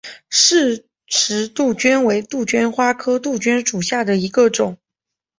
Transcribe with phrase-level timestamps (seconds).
[0.31, 4.79] 饰石杜鹃为杜鹃花科杜鹃属下的一个种。